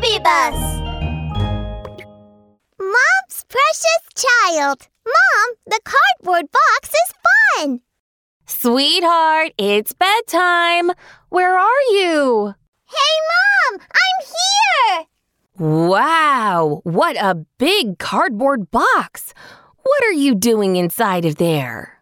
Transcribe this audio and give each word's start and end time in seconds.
baby 0.00 0.18
bus. 0.22 0.80
Mom's 2.78 3.44
precious 3.48 4.02
child. 4.14 4.88
Mom, 5.04 5.54
the 5.66 5.80
cardboard 5.84 6.46
box 6.52 6.88
is 6.88 7.14
fun. 7.56 7.80
Sweetheart, 8.46 9.52
it's 9.58 9.92
bedtime. 9.92 10.90
Where 11.28 11.58
are 11.58 11.82
you? 11.90 12.54
Hey, 12.86 13.14
Mom, 13.30 13.80
I'm 13.80 14.26
here. 14.26 15.06
Wow, 15.58 16.80
what 16.84 17.16
a 17.16 17.44
big 17.58 17.98
cardboard 17.98 18.70
box. 18.70 19.34
What 19.82 20.04
are 20.04 20.12
you 20.12 20.34
doing 20.34 20.76
inside 20.76 21.24
of 21.24 21.36
there? 21.36 21.98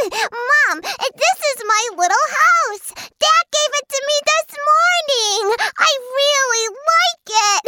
Mom, 0.00 0.80
this 0.80 1.38
is 1.52 1.64
my 1.66 1.84
little 1.96 2.26
house. 2.30 2.92
Dad 2.94 3.44
gave 3.52 3.72
it 3.80 3.86
to 3.88 4.00
me 4.08 4.16
this 4.30 4.48
morning. 4.70 5.56
I 5.78 5.90
really 6.20 6.66
like 6.90 7.26
it. 7.28 7.62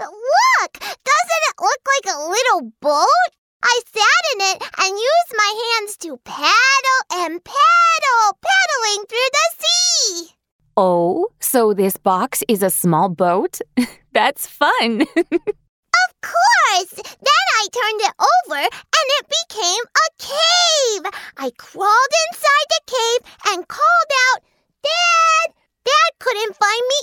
look, 0.00 0.72
doesn't 0.78 1.44
it 1.48 1.56
look 1.60 1.82
like 1.94 2.06
a 2.14 2.18
little 2.58 2.72
boat? 2.80 3.30
I 3.62 3.80
sat 3.86 4.02
in 4.34 4.40
it 4.40 4.62
and 4.78 4.98
used 4.98 5.34
my 5.36 5.76
hands 5.78 5.96
to 5.98 6.16
paddle 6.24 7.00
and 7.12 7.42
paddle, 7.42 8.38
paddling 8.40 9.06
through 9.06 9.30
the 9.32 9.48
sea. 9.58 10.34
Oh, 10.76 11.28
so 11.40 11.74
this 11.74 11.96
box 11.96 12.42
is 12.48 12.62
a 12.62 12.70
small 12.70 13.08
boat? 13.08 13.58
That's 14.12 14.46
fun. 14.46 15.02
of 15.16 16.10
course! 16.22 16.94
Then 16.94 17.46
I 17.60 17.66
turned 17.72 18.00
it 18.00 18.14
over 18.20 18.60
and 18.60 19.06
it 19.18 19.26
became 19.48 19.84
a 19.84 20.08
cave. 20.18 21.12
I 21.36 21.50
crawled 21.58 22.14
inside 22.30 22.68
the 22.68 22.82
cave 22.86 23.32
and 23.48 23.68
called 23.68 24.12
out, 24.32 24.42
Dad! 24.82 25.54
Dad 25.84 26.18
couldn't 26.18 26.56
find 26.56 26.82
me 26.88 27.00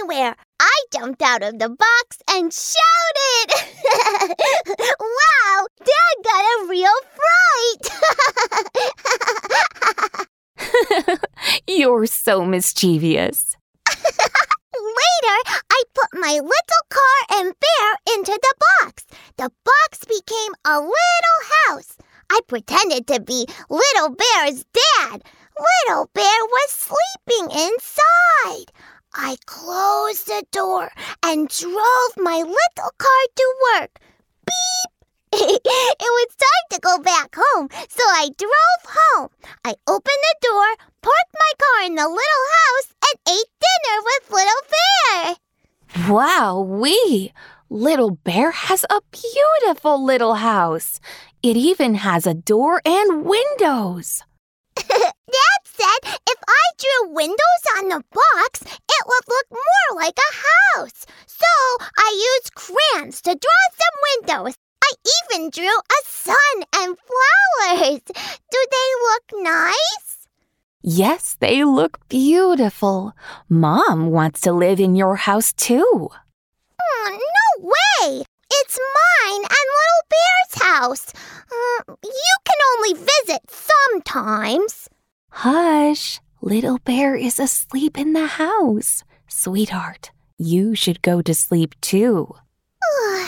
anywhere. 0.00 0.34
I 0.60 0.82
jumped 1.14 1.22
out 1.22 1.42
of 1.42 1.58
the 1.58 1.68
box 1.68 2.18
and 2.30 2.52
shouted. 2.52 3.50
wow, 5.00 5.66
Dad 5.78 6.16
got 6.24 6.44
a 6.44 6.66
real 6.68 6.98
fright. 7.16 7.88
You're 11.66 12.06
so 12.06 12.44
mischievous. 12.44 13.56
Later, 14.74 15.38
I 15.70 15.82
put 15.94 16.20
my 16.20 16.32
little 16.32 16.84
car 16.88 17.18
and 17.32 17.54
bear 17.60 17.98
into 18.16 18.32
the 18.32 18.54
box. 18.80 19.06
The 19.36 19.50
box 19.64 20.04
became 20.04 20.52
a 20.64 20.80
little 20.80 21.40
house. 21.68 21.96
I 22.30 22.40
pretended 22.48 23.06
to 23.08 23.20
be 23.20 23.46
Little 23.68 24.10
Bear's 24.10 24.64
dad. 24.72 25.22
Little 25.86 26.10
Bear 26.14 26.24
was 26.24 26.70
sleeping 26.70 27.50
inside. 27.50 28.72
I 29.16 29.36
closed 29.46 30.26
the 30.26 30.44
door 30.50 30.90
and 31.22 31.48
drove 31.48 32.12
my 32.16 32.38
little 32.38 32.90
car 32.98 33.24
to 33.36 33.54
work. 33.72 34.00
Beep! 34.44 34.90
it 35.32 36.00
was 36.00 36.28
time 36.36 36.66
to 36.72 36.80
go 36.80 36.98
back 36.98 37.34
home, 37.36 37.68
so 37.88 38.02
I 38.02 38.30
drove 38.36 38.84
home. 38.84 39.28
I 39.64 39.74
opened 39.86 40.04
the 40.04 40.36
door, 40.42 40.86
parked 41.00 41.34
my 41.34 41.52
car 41.58 41.86
in 41.86 41.94
the 41.94 42.08
little 42.08 42.46
house, 42.60 42.94
and 43.06 43.36
ate 43.36 43.50
dinner 43.62 44.02
with 44.04 44.30
Little 44.32 44.64
Bear. 44.74 46.12
Wow, 46.12 46.60
we! 46.60 47.32
Little 47.70 48.10
Bear 48.10 48.50
has 48.50 48.84
a 48.90 49.00
beautiful 49.12 50.04
little 50.04 50.34
house. 50.34 50.98
It 51.40 51.56
even 51.56 51.94
has 51.96 52.26
a 52.26 52.34
door 52.34 52.82
and 52.84 53.24
windows. 53.24 54.22
Said 55.94 56.18
if 56.28 56.38
I 56.48 56.64
drew 56.78 57.14
windows 57.14 57.64
on 57.78 57.88
the 57.88 58.04
box, 58.12 58.62
it 58.62 59.06
would 59.06 59.28
look 59.28 59.46
more 59.50 60.02
like 60.02 60.16
a 60.18 60.78
house. 60.78 61.06
So 61.26 61.46
I 61.98 62.36
used 62.36 62.54
crayons 62.54 63.20
to 63.22 63.34
draw 63.34 63.62
some 63.72 64.36
windows. 64.42 64.54
I 64.82 64.90
even 65.32 65.50
drew 65.50 65.66
a 65.66 66.04
sun 66.04 66.64
and 66.74 66.96
flowers. 66.98 68.00
Do 68.06 68.66
they 68.70 68.88
look 69.02 69.44
nice? 69.44 70.28
Yes, 70.82 71.36
they 71.40 71.64
look 71.64 72.06
beautiful. 72.08 73.14
Mom 73.48 74.10
wants 74.10 74.40
to 74.42 74.52
live 74.52 74.80
in 74.80 74.94
your 74.94 75.16
house 75.16 75.52
too. 75.52 76.10
Oh, 76.80 77.18
no 77.60 77.68
way! 77.68 78.24
It's 78.50 78.78
mine 78.78 79.42
and 79.42 79.66
Little 79.80 80.04
Bear's 80.10 80.62
house. 80.62 81.12
Uh, 81.50 81.94
you 82.04 82.36
can 82.44 82.56
only 82.76 82.94
visit 82.94 83.40
sometimes. 83.48 84.83
Hush! 85.38 86.20
Little 86.40 86.78
Bear 86.78 87.16
is 87.16 87.40
asleep 87.40 87.98
in 87.98 88.12
the 88.12 88.26
house. 88.38 89.02
Sweetheart, 89.26 90.12
you 90.38 90.76
should 90.76 91.02
go 91.02 91.22
to 91.22 91.34
sleep 91.34 91.74
too. 91.80 92.34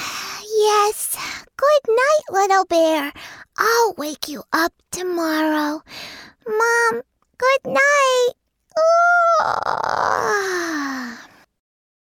yes. 0.47 1.17
Good 1.57 1.83
night, 1.89 2.25
Little 2.31 2.65
Bear. 2.67 3.13
I'll 3.59 3.95
wake 3.99 4.29
you 4.29 4.45
up 4.53 4.73
tomorrow. 4.93 5.83
Mom, 6.47 7.03
good 7.39 7.73
night. 7.73 7.96